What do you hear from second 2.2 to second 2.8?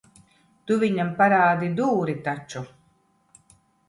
taču.